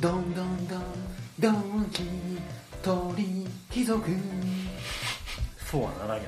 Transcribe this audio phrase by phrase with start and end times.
[0.00, 0.82] どんどんどん
[1.40, 2.02] どんき
[2.82, 4.08] 鳥貴族
[5.70, 6.24] そうはならんやん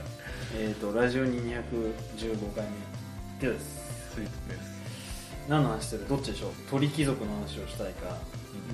[0.56, 2.64] えっとラジオに215回
[3.40, 3.80] 目です。
[4.14, 4.80] スイーツです
[5.48, 8.18] 何の話してるどっちでしょう鳥貴族の話をしたいか、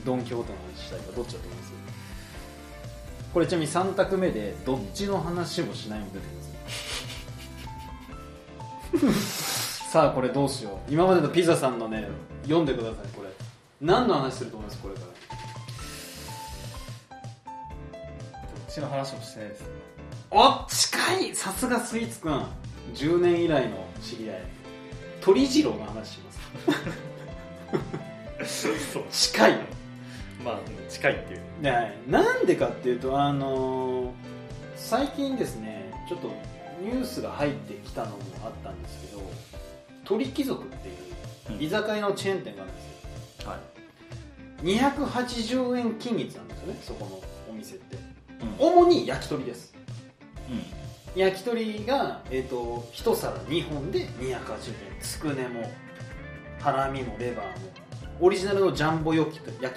[0.05, 1.73] ドン・キホーテの話したいかどっちだと思います。
[3.35, 6.13] これちなみに3択目でどっちの話もしないの出
[9.01, 10.93] てます さあこれどうしよう。
[10.93, 12.09] 今までのピザさんのね
[12.45, 13.09] 読んでください。
[13.15, 13.26] これ
[13.81, 15.07] 何の話すると思いますこれから？
[18.43, 19.65] どっちの話もしてないです。
[20.31, 21.35] お近い！
[21.35, 22.47] さすがスイーツくん。
[22.95, 24.41] 10年以来の知り合い。
[25.21, 26.33] 鳥次郎の話しま
[28.47, 28.73] す。
[28.93, 29.05] そう。
[29.11, 29.59] 近いの。
[30.45, 31.41] まあ近いっていう。
[31.61, 34.11] ねなんでかっていうとあのー
[34.77, 36.29] 最近ですねちょっと
[36.83, 39.23] ニュースが入ってきたのもあったんですけど
[40.05, 40.93] 鳥貴族ってい
[41.57, 42.91] う居酒屋のチェーン店があるんですよ。
[42.91, 42.96] はい
[44.63, 47.97] 280円均一なんですよねそこのお店って。
[48.41, 48.83] うん。
[48.85, 49.75] 主に焼き鳥です。
[50.51, 51.21] うん。
[51.21, 54.37] 焼き鳥が、えー、と1皿2本で280円。
[55.01, 55.71] つくねも
[56.61, 57.53] ハラミもレバーも
[58.21, 59.77] オリジナルのジャンボ焼き鳥とか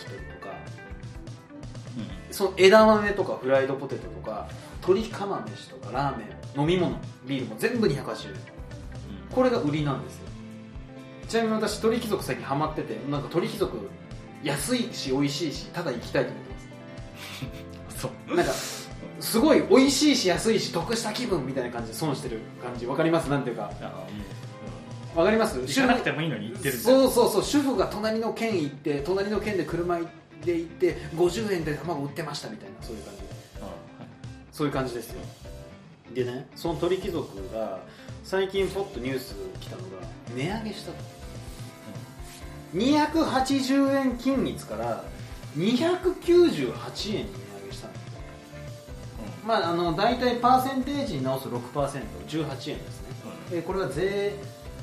[2.32, 4.48] その枝豆とかフライドポテトとか
[4.82, 6.24] 鶏釜飯とかラーメ
[6.56, 8.36] ン飲み物ビールも全部280円。
[9.32, 10.30] これが売りなんですよ。
[11.28, 13.90] ちなみに私鳥貴族最近ハマっててなんか鳥貴族
[14.44, 16.54] 安いし美味しいしただ行きたいと思って
[17.88, 18.02] ます。
[18.02, 18.36] そう。
[18.36, 18.54] なんか
[19.20, 22.86] すごい美味しいし安いし得した気分みたいな感じで損してる感じ。
[22.86, 23.30] わかります？
[23.30, 23.72] なんていうか。
[23.82, 24.06] あ
[25.16, 25.60] わかります？
[25.60, 30.00] 行かなくてもいいのに行ってるそうそうそう主婦が隣の県行って隣の県で車
[30.46, 33.22] で行って50円で卵売ってましたみたいなそういう感じ。
[33.62, 33.74] あはい。
[34.54, 35.22] そういう感じですよ。
[36.14, 37.80] でねその鳥貴族が
[38.24, 39.88] 最近ポッとニュース来たのが
[40.36, 40.98] 値上げしたと
[42.74, 45.04] 280円均一から
[45.58, 48.20] 298円に値上げしたんですよ。
[49.46, 53.10] まああの大体パーセンテージに直す 6%18 円ですね。
[53.52, 54.34] えーこれは税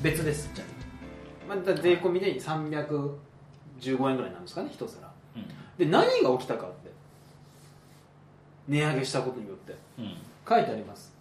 [0.03, 0.65] 別ですじゃ
[1.49, 3.17] あ、まあ、だ税込みで315
[3.81, 5.09] 円ぐらいなんですかね一皿。
[5.35, 5.47] うん。
[5.77, 6.91] で何が起きたかって
[8.67, 9.75] 値上げしたことによって。
[9.99, 10.17] うん。
[10.47, 11.13] 書いてあります。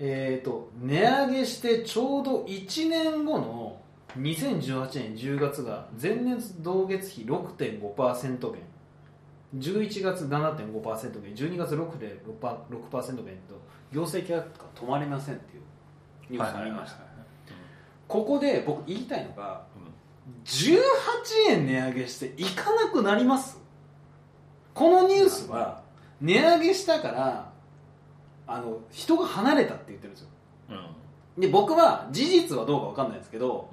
[0.00, 3.76] えっ、と値上げしてちょうど1年後の
[4.18, 8.62] 2018年10月が前年同月比6.5%減。
[9.56, 11.34] 11月7.5%減。
[11.34, 13.60] 12月6.6%減と
[13.92, 15.62] 行政契約が止まりませんっていう
[16.30, 16.98] ニュースがありました。
[18.06, 19.64] ここで僕言いたいのが
[20.44, 20.80] 18
[21.50, 23.60] 円値上げしていかなくなります？
[24.74, 25.82] このニュースは
[26.20, 27.52] 値上げしたから
[28.46, 30.28] あの人が離れたって言ってるんですよ。
[30.70, 30.76] うん。
[30.76, 30.84] うん
[31.36, 33.68] で僕は事実はどうか分かんないですけど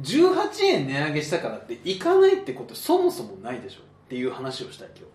[0.00, 5.06] 18円値上げしたからっていかないってことそもそもないでしょっていう話をしたい今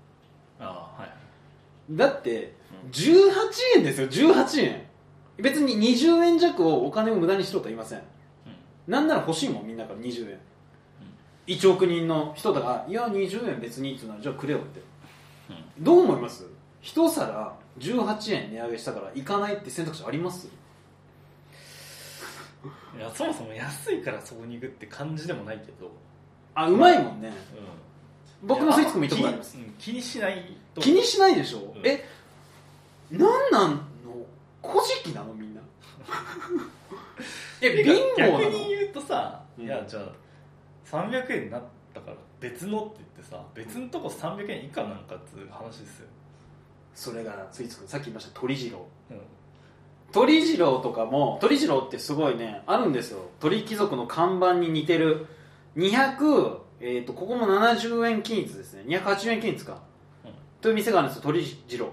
[0.59, 1.11] ああはい。
[1.89, 2.55] 日だって
[2.91, 3.31] 18
[3.77, 4.83] 円ですよ18円。
[5.37, 8.01] 別に20円弱をお金を無駄にしろとは言いません。
[8.87, 10.37] なんなら欲しいもんみんなから20円、
[11.47, 14.81] 1億人の人だがいや20円別にっていうのはじゃあくれよって。
[15.79, 16.45] どう思います？
[16.81, 20.49] 一皿18円値上げしたから行かないって選択肢あります？
[22.97, 25.91] いやそもそも安いからそこに行くって感じでもないけど、
[26.55, 27.29] あうまいもんね。
[28.41, 29.57] うん、僕のスイーツも行ったことあります。
[29.77, 31.85] 気にしないと気にしないでしょ、うん。
[31.85, 32.05] え
[33.11, 33.81] なんなんの？
[34.61, 35.61] 古事記なのみんな。
[37.61, 38.39] え貧乏なの？
[38.39, 39.65] 逆に言うとさ、うん。
[39.65, 40.03] いやじゃあ
[40.89, 41.63] 300円になっ
[41.93, 46.07] たから別のって言ってさ別のとこ300円以下なんかっていう話ですよ、
[46.93, 49.17] それがスイーツくんさっき言いました鳥次郎うん
[50.13, 53.19] 鳥次郎とかも鳥次郎ってすごいねあるんですよ。
[53.39, 55.25] 鳥貴族の看板に似てる。
[55.75, 58.83] 200、えー、とここも70円均一ですね。
[58.87, 59.79] 280円均一か、
[60.23, 60.31] うん
[60.61, 61.89] という店があるんですよ鳥次郎。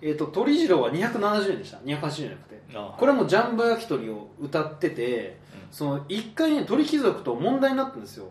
[0.00, 1.78] えー、と鳥次郎は270円でした。
[1.78, 2.62] 280円じゃなくて。
[2.74, 5.38] あこれもジャンボ焼き鳥を歌ってて
[5.72, 8.28] その一回ね鳥貴族と問題になったんですよ。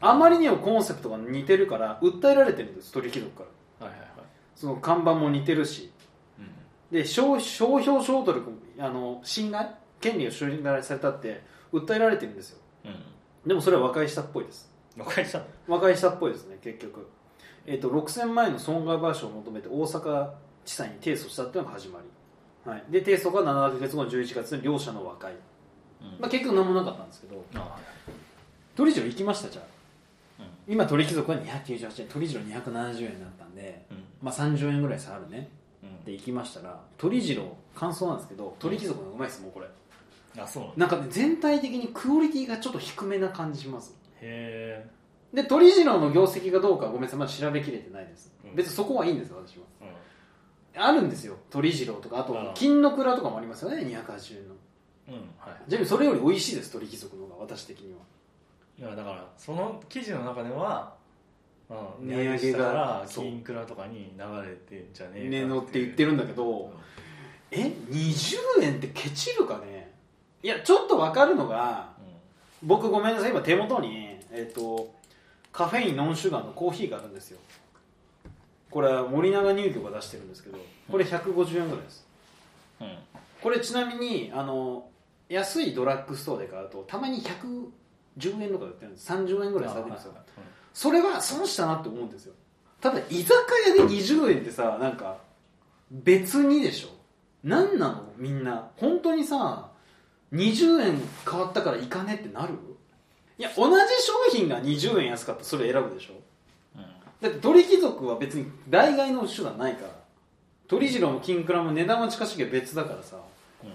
[0.00, 3.44] あまりにもコンセプトが似てるから訴えられてるんです鳥貴族か
[3.80, 3.86] ら。
[3.88, 4.10] はいはいはい、
[4.54, 5.86] その看板も似てるし。
[5.86, 5.93] うん
[6.94, 8.40] で商商標商取
[8.78, 9.68] あの侵害
[10.00, 11.42] 権利を侵害されたって
[11.72, 12.58] 訴えられてるんですよ。
[13.44, 14.70] うでもそれは和解したっぽいです。
[14.96, 15.38] ん、和解した。
[15.40, 17.08] の和解したっぽいですね結局、
[17.66, 20.30] えっと6000万円の損害賠償を求めて大阪
[20.64, 21.98] 地裁に提訴したっていうのが始ま
[22.64, 25.32] り、はい、で提訴が7ヶ月後の11月に両者の和解、
[26.00, 26.08] うん。
[26.20, 27.44] まあ、結局何もなかったんですけど。
[28.76, 29.62] 鳥次郎行きましたじゃ
[30.38, 30.44] あ。
[30.68, 30.72] うん。
[30.72, 34.04] 今鳥貴族は298円鳥次郎270円になったんで、うん。
[34.22, 35.48] まあ、30円ぐらい差あるね。
[35.58, 35.63] うん
[36.04, 39.66] で行きましたら鳥次郎感想なんですけど鳥貴族のうまいですもうこれ。
[40.36, 43.96] あそうなのなんかね全体的にクオリティがちょっと低めな感じします。
[44.20, 44.90] へえ
[45.34, 48.54] で鳥次郎の業績がどうかはごめんなさいまだ調べきれてないです、うん。
[48.54, 49.64] 別にそこはいいんです私は。
[49.82, 50.82] うん。
[50.82, 52.20] あるんですよ鳥次郎とか。
[52.20, 52.52] あとああ。
[52.54, 54.54] 金の蔵とかもありますよね280円の。
[55.08, 55.68] うんはい。
[55.68, 57.98] ちなみにそれより美味しいです鳥貴族の方が私的には。
[58.76, 60.94] いやだからその記事の中では、
[62.00, 63.24] うん、値上げがそう。
[63.24, 66.72] 金倉とかに流れてんじゃねえかねのって言ってるんだけうどん。
[67.50, 69.92] え20円ってケチるかね？
[70.42, 71.92] いやちょっと分かるのが
[72.62, 74.92] 僕ごめんなさい今手元にえっ、と
[75.52, 77.38] カフェインノンシュガーのコーヒーがあるんですよ。
[78.70, 80.58] これは森永乳業が出してるんですけど
[80.90, 82.06] これ150円ぐらいです。
[82.80, 82.86] うん。
[82.86, 82.96] うん
[83.42, 84.86] これちなみにあの
[85.28, 89.12] 安いドラッグストアで買うとたまに110円とかで売ってるんです。
[89.12, 90.12] 30円ぐらいされてるんですよ。
[90.14, 90.24] あはい
[90.74, 92.34] それは損したなって思うんですよ。
[92.80, 93.34] ただ居酒
[93.78, 95.16] 屋で20円ってさなんか
[95.90, 96.88] 別にでしょ。
[97.42, 98.12] 何なの？
[98.18, 98.68] みんな。
[98.76, 99.70] 本当にさ
[100.32, 101.00] 20円
[101.30, 102.54] 変わったからいかねってなる？
[103.38, 106.14] いや同じ商品が20円安かったらそれ選ぶでしょ。
[106.76, 106.82] うん。
[107.20, 109.88] だって鳥貴族は別に代替の手段ないから。
[110.66, 113.16] 鳥次郎も金蔵も値段は近しいけど別だからさ。
[113.62, 113.70] うん。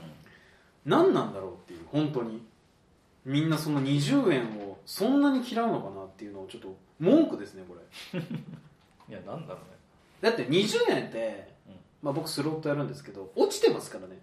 [0.85, 2.41] 何なんだろうっていう本当に。
[3.25, 8.19] みんなその20円をそんなに嫌うのかなっていうのをちょっと文句ですねこれ。
[9.09, 9.77] いやなんだろうね。
[10.21, 11.73] だって20円って、うん。
[12.03, 14.19] まあ、僕スロットやるんですけど落ちてますからね。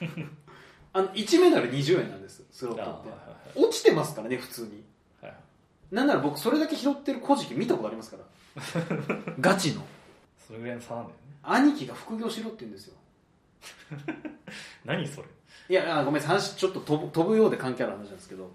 [0.92, 2.90] あの1メダル20円なんですスロットって。
[2.90, 3.14] あはいは
[3.62, 4.84] い落ちてますからね普通に。
[5.20, 5.94] はいはい。
[5.94, 8.24] なんなら僕それだけ拾ってる古事記見たことありますから。
[9.40, 9.84] ガチの。
[10.46, 11.22] それぐらいの差なんだよね。
[11.42, 12.94] 兄貴が副業しろって言うんですよ。
[14.84, 15.28] 何それ。
[15.68, 18.44] いやあごめんなさい話ちょっと飛ぶ飛ぶようで関係ある話なんですけど。
[18.44, 18.48] う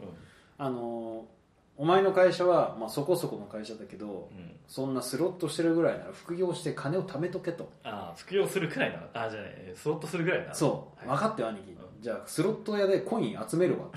[0.57, 1.38] あのー
[1.79, 7.71] お前の会社は、まあ、そこそこの会社だけどん、うん、そんなスロットしてるぐらいなら副業して金を貯めとけと。
[7.85, 9.27] ああ副業するくらいなら。
[9.27, 10.53] あじゃあねスロットするぐらいなら。
[10.53, 11.17] そう、はい。
[11.17, 11.77] 分かってよ兄貴、うん。
[12.01, 13.87] じゃあスロット屋でコイン集めるわ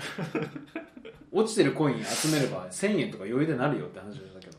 [1.33, 4.57] 落ちてるコイン集めれば1000円とか余裕でなるよって話だけど。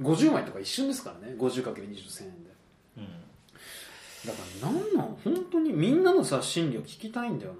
[0.00, 0.06] うん。
[0.06, 1.34] 50枚とか一瞬ですからね。
[1.38, 2.50] 50×20 1000円で。
[2.98, 3.08] うん。
[4.26, 5.16] だからなんなん？
[5.24, 7.54] 本当にみんなのさ心理を聞きたいんだよ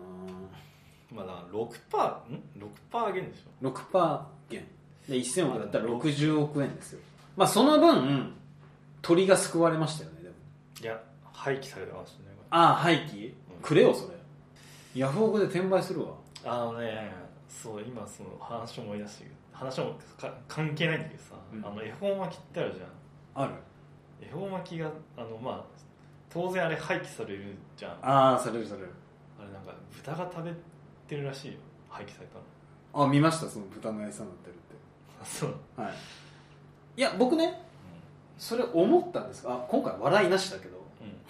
[1.10, 3.64] まあだから6パーん？6パー減でしょ。
[3.64, 4.66] な6%減
[5.08, 7.00] で1000億だったら60億円ですよ。
[7.36, 8.32] まあその分
[9.02, 10.34] 鳥が救われましたよねでも。
[10.80, 11.00] いや
[11.32, 12.24] 廃棄されてましたね。
[12.50, 13.32] ああ廃棄？
[13.62, 14.14] くれよそれ。
[14.94, 16.14] ヤフオクで転売するわ。
[16.44, 17.12] あのね
[17.48, 21.64] そう今その話思い出して話もか関係ないんだけどさ、うん。
[21.64, 23.44] あの恵方巻きってあるじゃん。
[23.44, 23.54] ある。
[24.20, 25.64] 恵方巻きがあのまあ
[26.30, 27.92] 当然あれ廃棄されるじゃん。
[27.92, 28.88] あああされるされる。
[29.38, 30.52] れなんか豚が食べ
[31.08, 31.58] てるらしいよ。
[31.88, 32.40] 廃棄されたの
[32.94, 34.56] あ見ましたその豚の餌になってるっ
[35.22, 35.92] あそう、てはい。
[36.96, 37.60] いや僕ね
[38.38, 39.44] それ思ったんです。
[39.46, 40.76] あ今回笑いなしだけど。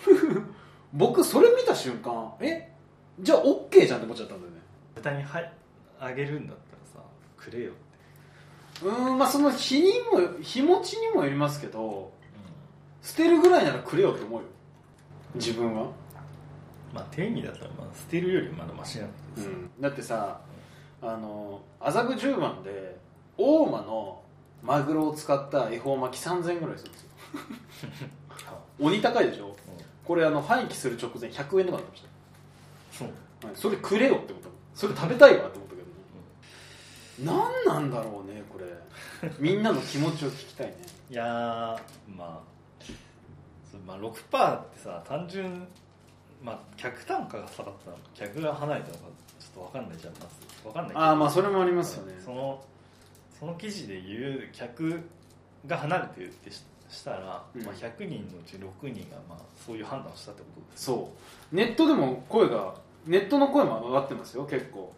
[0.09, 0.47] うん。
[0.93, 2.73] 僕それ見た瞬間え
[3.21, 4.59] じゃあ OK じゃんって思っちゃったんだよね。
[4.95, 5.53] 豚にはい
[6.01, 7.75] あげるんだったらさくれよっ
[8.81, 12.13] て、うーんまあその日にも日持ちにもよりますけど
[13.03, 14.47] 捨てるぐらいならくれよって思うよ。
[15.35, 15.89] 自分は、
[16.93, 19.51] まあ定義だったらまあ捨てるよりまだマシなんだけどさ、
[19.81, 20.41] だってさ
[21.07, 22.97] あの麻布十番で
[23.37, 24.23] 大間の
[24.63, 27.09] マグロを使った恵方巻き3000円ぐらいするんですよ。
[28.81, 29.49] 鬼高いでしょ？
[29.49, 29.55] うん。
[30.05, 32.05] これあの廃棄する直前100円とかになってまし
[32.93, 33.09] そう。
[33.41, 34.49] た、はい、それくれよって思った。
[34.49, 35.89] のそれ食べたいわって思ったけど
[37.33, 38.65] ね、何なんだろうねこれ。
[39.39, 40.77] みんなの気持ちを聞きたいね。
[41.11, 42.41] いやーまあ
[43.71, 45.69] そうまあ6%ってさ単純
[46.43, 47.93] まあ客単価が下がった
[48.27, 50.27] 客が離れたのかちょっと分かんないじゃんまず。
[50.65, 52.15] 分かんないああまあそれもありますよね。
[52.25, 52.63] その
[53.39, 55.01] その記事で言う客
[55.67, 57.65] が離れてるってししたら、うん。
[57.65, 61.11] まあ、100人のうち6人がまあそういう判断をしたってことです、そ
[61.53, 61.57] う。
[61.57, 62.75] ネットでも声が
[63.07, 64.93] ネットの声も上がってますよ結構、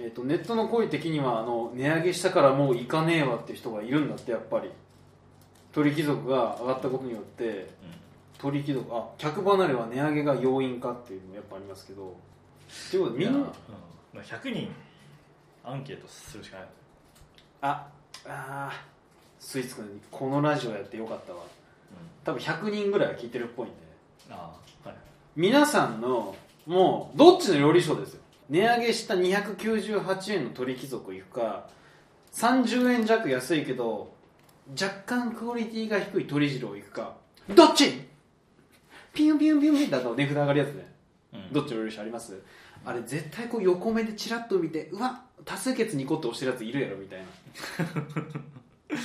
[0.00, 4.70] えー、とネットの声的にはあの値上げしたからもういかねえわって人がいるんだってやっぱり。
[5.76, 7.68] 鳥貴族が上がったことによって
[8.38, 12.16] 鳥貴族あ客離れは値上げが要因かっていうのもやっぱありますけど
[12.90, 13.42] ということうん、いや、うんでみん。
[13.42, 13.48] な
[14.14, 14.74] まあ、100人
[15.64, 16.66] アンケートするしかない、
[17.62, 17.86] あ
[18.26, 21.40] あースイーツくんこのラジオやってよかったわ。
[22.24, 23.74] 多分100人ぐらいは聞いてるっぽいんで。
[24.30, 24.52] あ
[24.84, 24.98] あはい。
[25.36, 26.34] 皆さんの
[26.66, 28.20] もうどっちの料理賞ですよ。
[28.48, 31.68] 値上げした298円の鳥貴族行くか
[32.32, 34.14] 30円弱安いけど
[34.80, 37.16] 若干クオリティが低い鳥次郎行くか
[37.54, 37.92] どっち？
[39.12, 40.74] ピュンピュンピュンピュンだと値札上がるやつね。
[40.74, 40.95] うん
[41.52, 42.40] どっちの料理賞あります？
[42.84, 47.26] あれ絶対こう横目でチラッと見てうわ多数決2個って押してるやついるやろみたいな。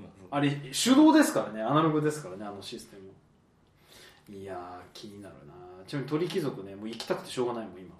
[0.00, 3.02] まあれ手動ですからねアナログですからねあのシステム。
[4.38, 5.52] いやー気になるな。
[5.86, 7.94] ちなみに鳥貴族ねもう行きたくてしょうがないもん今。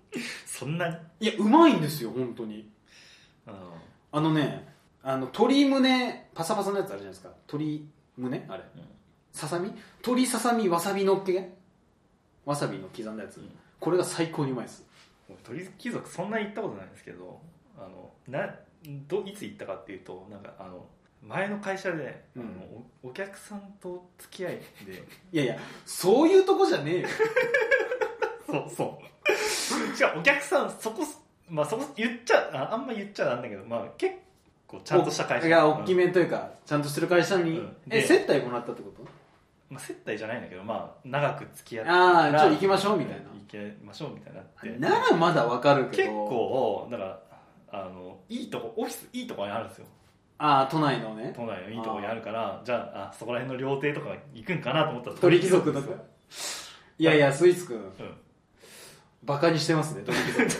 [0.46, 0.88] そんな？
[0.88, 2.68] にいやうまいんですよ本当に。
[3.46, 3.72] あ
[4.12, 4.68] あのね
[5.02, 7.30] あの鶏胸パサパサのやつあるじゃないですか。
[7.48, 8.44] 鶏胸？
[8.48, 8.64] あれ。
[8.76, 8.82] うん。
[9.32, 9.70] ささみ？
[9.98, 11.54] 鶏ささみわさびのっけ？
[12.44, 13.50] わさびの刻んだやつ、うん。
[13.78, 14.86] これが最高にうまいです。
[15.28, 17.40] 僕鳥貴族そんなに行ったことないんですけど
[17.78, 18.54] あのな
[19.08, 20.84] どいつ行ったかっていうとなんかあの
[21.22, 22.42] 前の会社で、うん。
[22.42, 22.50] あの
[23.04, 24.52] おお客さんと付き合い
[24.86, 25.04] で。
[25.32, 27.08] いやいやそういうとこじゃねえよ。
[28.46, 29.04] そうそう。
[30.02, 31.02] 違うお客さんそこ
[31.48, 34.14] まあそこ言っちゃああんま言っちゃなんだけどまあ結
[34.66, 35.46] 構ちゃんとした会社。
[35.46, 37.76] いやうん大きめというかちゃんとしてる会社に、うん。
[37.90, 39.04] えで接待もらったってこと？
[39.70, 43.22] まあ、接待じゃないんだけどまあ長く付き合ってああちょっと行きましょうみたいな。
[43.22, 44.78] 行きましょうみたいになって。
[44.78, 46.08] ならまだわかるけど。
[46.08, 47.20] 結構だから
[47.72, 49.86] あのいいとこオフィスいいとこにあるんですよ。
[50.38, 51.32] ああ都内のね。
[51.36, 55.88] 都内のいいとこにあるからじゃああそこら辺の料亭とか行くんかなと思ったら鳥貴族とか
[56.98, 57.92] いやいやスイーツくんうん。
[59.22, 60.50] バカにしてますね鳥貴族。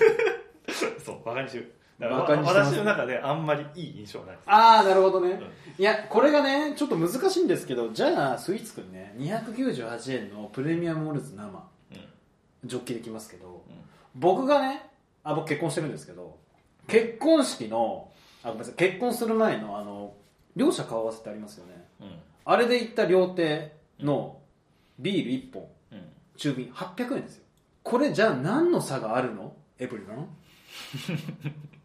[1.05, 1.75] そうバカにしてる
[2.09, 4.45] バカにしてます私の中であんまりいい印象はないです。
[4.47, 5.41] ああなるほどね、ん。
[5.79, 11.45] いやこれがねちょっと難しいんですけどじゃあスイーツくんね298円のプレミアムモルツ生
[11.93, 12.69] うん。
[12.69, 13.75] ジョッキできますけどうん。
[14.15, 14.89] 僕がね
[15.25, 16.39] あ僕結婚してるんですけど
[16.89, 18.11] 結婚式の
[18.43, 20.15] あごめんなさい結婚する前のあの
[20.57, 21.85] 両者顔合わせってありますよね。
[22.01, 22.11] うん。
[22.45, 24.39] あれで行った料亭の
[24.99, 26.09] ビール1本うん。
[26.37, 27.45] 中瓶800円ですよ。
[27.83, 29.55] これじゃあ何の差があるの？
[29.79, 30.29] エブリワン？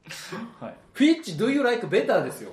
[0.59, 0.75] はい。
[0.93, 2.51] フィッチ Do you like better ですよ。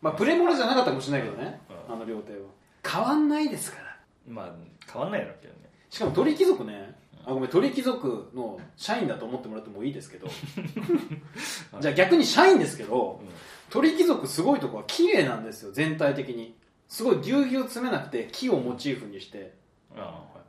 [0.00, 1.60] まあプレモルじゃなかったかもしれないけどね。
[1.88, 1.94] うん。
[1.94, 2.38] あの料亭は。
[2.84, 3.96] 変わんないですから。
[4.28, 4.52] まあ
[4.90, 5.60] 変わんないだろうけどね。
[5.90, 6.94] しかも鳥貴族ね。
[7.24, 10.26] あごめん鳥貴族の社員だと思ってもらってもいいですけど。
[11.80, 13.28] じゃあ逆に社員ですけどうん。
[13.70, 16.54] 鳥貴族すごいとこは綺麗なんですよ全体的に。
[16.88, 19.54] すごいぎゅうぎゅう詰めなくて木をモチーフにして。
[19.96, 20.00] あ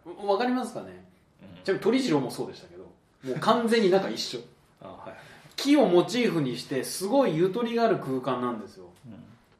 [0.08, 0.28] あはい。
[0.28, 1.06] わかりますかね。
[1.42, 1.64] うん。
[1.64, 4.40] ちなみに鳥次郎もそうでしたけどもう完全に中一緒。
[4.82, 5.33] ああはい
[5.64, 8.90] 木をモチーフにしてすごいゆとりがある空間なんですよ。
[9.06, 9.14] うん。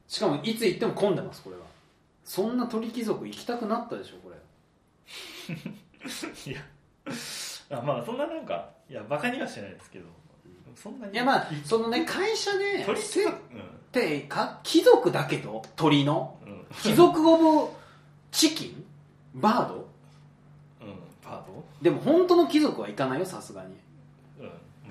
[0.06, 1.62] しかもいつ行っても混んでますこれは。
[2.24, 4.36] そんな鳥貴族行きたくなったでしょこれ。
[6.52, 6.60] いや。
[7.70, 10.06] あまあそんななんかいやバカにはしてないですけど。
[10.76, 11.14] そんなに。
[11.14, 13.38] いやまあそのね会社で鳥貴族っ
[13.92, 16.38] てか貴族だけど鳥の。
[16.44, 16.52] うん。
[16.52, 17.72] うん貴族オブ
[18.32, 18.84] チキン？
[19.34, 19.74] バード？
[19.74, 19.78] う
[20.84, 20.94] ん。
[21.22, 23.74] パートでも本当の貴族は行かないよさすがに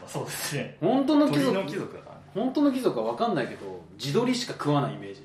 [0.04, 0.78] うんまあそうですね。
[0.80, 2.22] 本当の貴族鳥の貴族だからね。
[2.34, 5.24] 本当の貴族は分かんないけど地鶏しか食わないイメージ。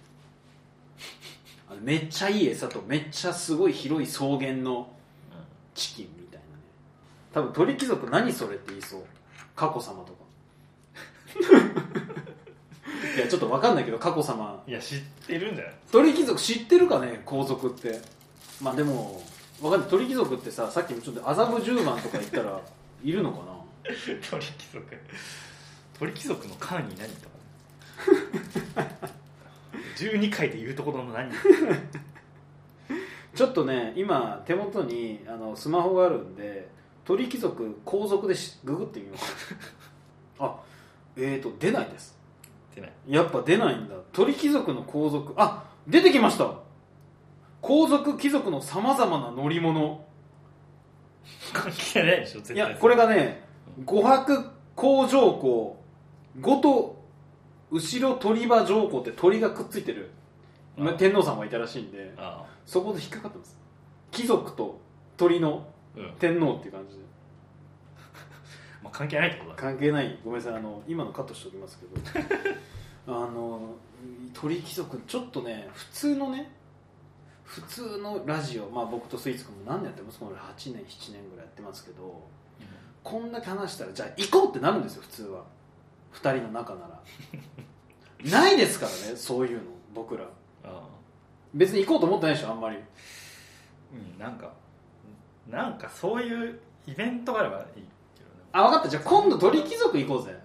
[1.71, 4.91] あのめっちゃいい餌とめっちゃすごい広い草原の
[5.75, 6.63] チキンみたいなね。
[7.33, 9.03] 多分鳥貴族何それって言いそう。
[9.55, 10.19] 佳子様とか。
[13.17, 14.63] いやちょっと分かんないけど佳子様。
[14.67, 17.21] いや知ってるんじゃない鳥貴族知ってるかね？
[17.25, 18.01] 皇族って。
[18.63, 19.23] まあでも
[19.61, 19.91] 分かんない。
[19.91, 22.61] 鳥貴族ってささっきもちょっと麻布十番とか行ったら
[23.05, 23.58] いるのかな？
[24.31, 24.97] 鳥貴族。
[25.99, 27.39] 鳥貴族の官に何とか。
[29.97, 31.31] 12回で言うところの何。
[33.35, 36.69] ちょっとね今手元にあのスマホがあるんで
[37.05, 39.55] 鳥貴族皇族でしググってみます
[40.41, 40.57] あ
[41.17, 42.19] えーと出ないです。
[42.73, 42.93] ってない。
[43.09, 43.95] やっぱ出ないんだ。
[44.13, 45.35] 鳥貴族の皇族。
[45.37, 46.53] あ出てきました。
[47.61, 50.05] 皇族貴族のさまざまな乗り物。
[51.53, 52.57] 関係ないでしょ絶対。
[52.57, 53.48] いやこれがね
[53.85, 54.45] 五白
[54.75, 55.77] 甲上皇
[56.41, 57.05] 五と
[57.71, 60.11] 後ろ鳥羽上皇って鳥がくっついてる。
[60.79, 63.59] あ天皇さんがいたらしいんであそこで引っかかってます。
[64.11, 64.81] 貴族と
[65.17, 67.03] 鳥のあうん、天皇っていう感じで。
[68.85, 69.57] まあ、関係ないってことだ。
[69.57, 70.19] 関係ない。
[70.25, 70.57] ごめんなさい。
[70.57, 71.93] あの今のカットしておきますけど。
[73.09, 73.75] あの
[74.33, 76.53] 鳥貴族ちょっとね普通のね
[77.43, 78.69] 普通のラジオ。
[78.71, 82.29] まあ僕とスイーツ君も何年やってますこれ8年7年ぐらいやってますけど
[83.03, 85.45] こんだけ話したらじゃあ行こうってなるんですよ普通は。
[86.15, 87.01] 2人の仲なら。
[88.31, 89.63] ないですからねそういうの
[89.95, 90.25] 僕ら。
[91.55, 92.77] 別に行こうと思ってないでしょあんまり。
[92.77, 94.53] うんなんか
[95.49, 98.43] なんかそういうイベントがあればいいけどね。
[98.53, 98.89] あ分かった。
[98.89, 100.39] じゃあ今度鳥貴族行こうぜ。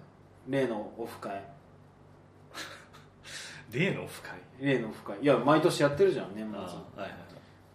[0.48, 1.42] 例のオフ会。
[3.72, 4.32] 例のオフ会？
[4.60, 5.20] 例のオフ会。
[5.20, 6.58] いや毎年やってるじゃん年末。
[6.58, 7.10] はいはい。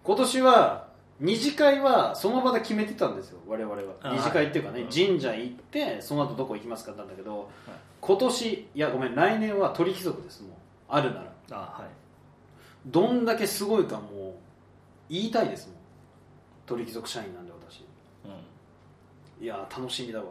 [0.04, 0.89] 今年は
[1.20, 3.82] 二次会はその場で決めてたんですよ我々は。
[4.02, 7.50] あ二次会っていうかね、はい神社行ってその後どこ行きますかってなんだけど、
[8.00, 10.52] 今年いやごめん来年は鳥貴族ですもう。
[10.88, 11.24] あるなら。
[11.52, 11.92] ああはい。
[12.88, 14.34] どんだけすごいかもう
[15.10, 15.76] 言いたいですもん。
[16.66, 17.84] 鳥貴族社員なんで私。
[18.26, 19.44] うん。
[19.44, 20.26] いや楽しみだわ、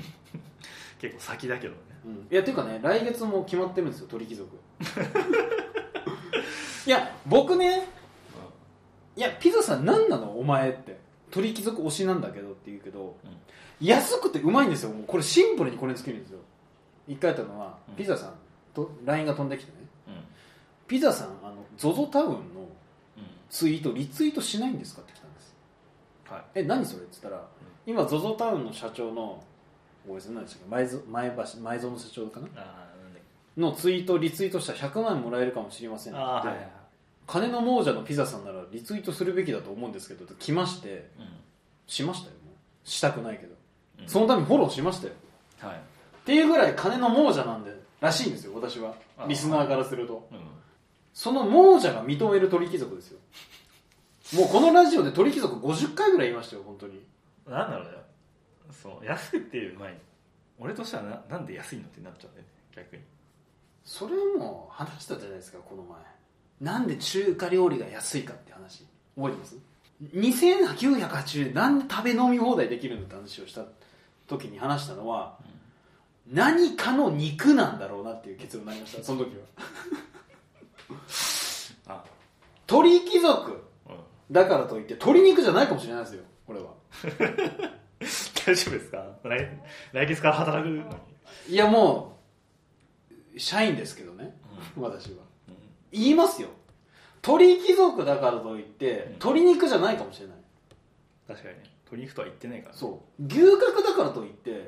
[1.00, 1.80] 結構先だけどね。
[2.06, 4.50] うん、いやっていうかね来月も決まってるんですよ鳥貴族。
[6.86, 7.88] いや僕ね
[9.16, 10.38] いやピザさん何なの？
[10.38, 11.02] お前って。
[11.30, 13.86] 鳥貴族推しなんだけどって言うけど、うん。
[13.86, 14.90] 安くてうまいんですよ。
[14.90, 16.38] もうこれシンプルにこれにつけるんですよ。
[17.08, 17.94] 一回やったのは、うん。
[17.96, 18.34] ピザさん。
[18.72, 19.78] と LINE が飛んできてね。
[20.08, 20.14] うん。
[20.86, 22.40] ピザさんあの ZOZO タウンのうん。
[23.50, 25.54] ツイートリツイートしないんですかって来たんです。
[26.30, 26.42] はい。
[26.54, 27.46] え何それって言ったら、
[27.86, 29.42] 今 ZOZO タウンの社長の
[30.06, 30.70] ごめんなさい何でしたっけ？
[31.10, 32.48] 前橋前園社長かな？
[33.56, 36.70] のツイートリツイートしたら100万円もらえるかもしれませんってはいはいはい
[37.26, 41.28] 金の亡者のピザさんならリツイートするべきだと思うんですけど来ましてうん。
[41.86, 42.88] しましたよもう。
[42.88, 43.54] したくないけど、
[44.00, 44.08] うん。
[44.08, 45.12] そのためにフォローしましたよ。
[45.60, 45.74] はい。
[45.76, 45.78] っ
[46.24, 48.94] ていうぐらい金の亡者なんでらしいんですよ私は。
[49.18, 50.28] あリスナーからすると。
[50.30, 50.38] うん。
[51.12, 53.18] その亡者が認める鳥貴族ですよ。
[54.36, 57.02] もうこのラジオで鳥貴族50回ぐらい言いましたよ本当に。
[57.46, 57.98] なんだろうね
[58.70, 59.98] そう安いっていう前に。
[60.58, 63.02] 俺としてはななんで安いのってなっちゃうんだよね逆に。
[63.84, 65.98] それも話したじゃないですかこの前
[66.60, 69.56] なんで中華料理が安いかって話覚えてます
[70.14, 73.64] ？2980円なんで食べ飲み放題できるのって話をした
[74.26, 75.38] 時に話したのは、
[76.26, 79.42] 何かの肉なんだろうなっていう結論になりましたその時は。
[81.86, 82.04] あ。
[82.66, 83.52] 鳥貴族。
[83.86, 83.96] うん。
[84.30, 86.66] だからといって鶏肉じゃないかもしれないですよこれは。
[88.46, 89.06] 大丈夫ですか？
[89.24, 89.48] 来
[89.92, 91.54] 来月から働くのに。
[91.54, 92.18] いやも
[93.34, 94.36] う社員ですけどね
[94.76, 95.18] 私は。
[95.18, 95.33] うん
[95.94, 96.48] 言いますよ。
[97.22, 99.12] 鳥貴族だからといってうん。
[99.12, 100.36] 鶏肉じゃないかもしれない。
[101.26, 101.62] 確かにね。
[101.86, 102.78] 鶏肉とは言ってないからね。
[102.78, 103.24] そう。
[103.24, 104.66] 牛角だからといってう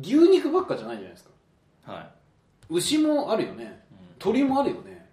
[0.00, 1.92] 牛肉ばっかじゃないじゃないですか。
[1.92, 2.10] んはい。
[2.70, 3.84] 牛もあるよね。
[3.90, 3.98] うん。
[4.18, 5.08] 鳥もあるよね。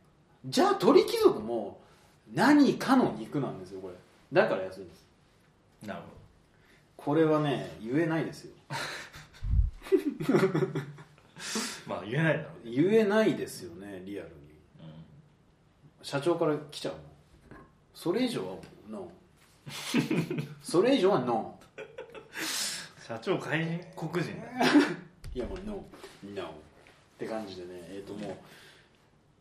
[0.45, 1.79] じゃあ鳥貴族も
[2.33, 3.93] 何かの肉なんですよこれ。
[4.33, 5.07] だから安いんです。
[5.85, 6.07] なるほ
[6.97, 8.51] これはね言えないですよ。
[10.27, 10.35] ど
[11.87, 12.75] まあ言えないだろうね。
[12.75, 14.29] 言えないですよねリアル
[16.03, 16.93] 社長から来ちゃう
[17.93, 18.55] それ以上は
[18.89, 21.61] ノーそれ以上はノん
[23.11, 23.59] 社長外
[23.95, 24.47] 国人だ。
[24.47, 24.71] よ
[25.35, 26.51] ーいやもうノーノーっ
[27.19, 27.69] て感じでね。
[27.89, 28.35] えっ、ともう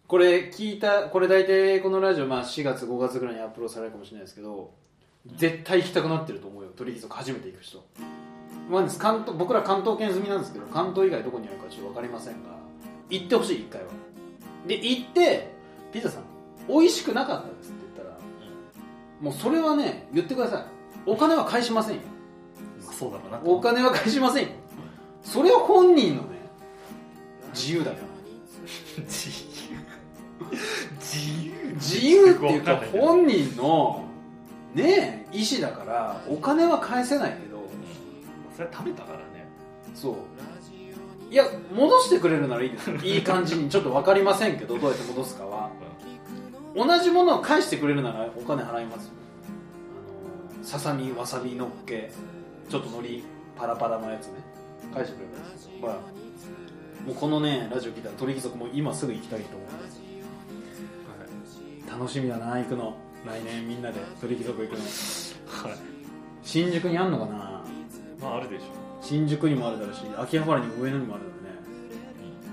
[0.09, 4.73] これ聞いたこれ大体このラジオ、まあ、4月5月ぐらいにアップロードされるかもしれないですけど
[5.37, 6.71] 絶対行きたくなってると思うよ。
[6.77, 7.85] 鳥貴族初めて行く人。
[8.69, 8.99] まあです。
[8.99, 12.51] 関東僕ら関東圏済みなんですけど関東以外どこにあるかちょっと分かりませんが
[13.09, 13.89] 行ってほしい一回は。
[14.67, 15.49] で行って
[15.93, 16.25] ピザさん
[16.71, 18.19] 美味しくなかったですって言ったら
[19.21, 20.65] もうそれはね言ってください。
[21.07, 22.03] お金は返しませんよ。
[22.85, 23.51] まあそうだろうなと。
[23.51, 24.51] お金は返しませんよ。
[25.23, 26.29] それは本人のね
[27.53, 27.97] 自由だから
[29.05, 29.77] 自由。
[30.99, 31.75] 自由。
[31.75, 34.05] 自由っていうか本人の
[34.75, 37.59] ね意思だからお金は返せないけど。
[37.59, 37.63] うん
[38.55, 39.49] それは食べたからね。
[39.95, 40.15] そう。
[41.31, 42.97] いや戻してくれるならいいですよ。
[42.97, 45.71] いい感じにちょっと分かりませんけどどうやって戻すかは
[46.75, 49.07] 同じものを返してくれるならお金払います。
[49.07, 49.13] よ
[50.59, 52.13] あのささみわさびのっけ
[52.69, 53.23] ちょっと海苔
[53.57, 54.35] パラパラのやつね。
[54.95, 55.71] 返してくれるんですよ。
[55.81, 56.01] ほらも
[57.13, 60.01] うこのねラジオ聞いたら鳥貴族も今すぐ行きたいと思うんです。
[61.91, 62.95] 楽しみだな行くの。
[63.27, 64.79] 来年みんなで鳥貴族行くの。
[64.79, 65.79] はい。
[66.43, 67.65] 新宿にあんのかな？
[68.21, 68.65] まああるでしょ
[69.03, 71.43] 新宿にもあるだろうし秋葉原にも上野にもあるだろう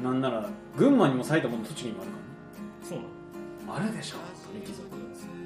[0.01, 0.03] ね。
[0.03, 2.17] なんなら群馬にも埼玉も栃木にもあるか
[2.83, 3.09] そうなの？
[3.09, 3.16] も
[3.67, 4.17] あるでしょ。
[4.51, 4.87] 鳥貴族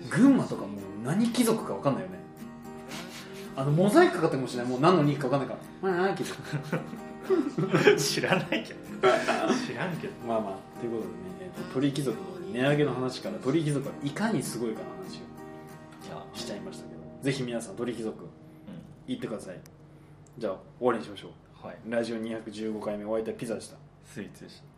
[0.10, 2.20] 群馬とかもう何貴族か分かんないよね。
[3.56, 4.72] あのモザイクかかってるかもしれない。
[4.72, 5.92] もう何の肉か分かんないから。
[5.92, 6.42] まあ何貴族
[7.98, 8.80] 知らないけど。
[9.68, 10.14] 知らんけど。
[10.28, 17.02] まあまあということでね、えーと鳥貴族の値上げの話から鳥貴族がいかにすごいかの話をしちゃいましたけど。
[17.22, 18.28] ぜひ皆さん鳥貴族う
[19.08, 19.60] 行ってください。
[20.38, 21.32] じゃあ終わりにしましょん
[21.68, 21.78] はい。
[21.88, 23.78] うラジオ215回目お相手はピザでした。
[24.06, 24.71] スイーツでした